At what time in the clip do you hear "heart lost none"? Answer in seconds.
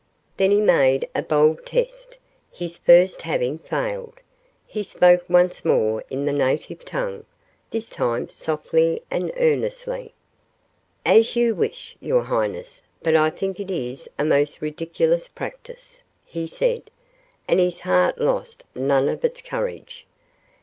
17.81-19.07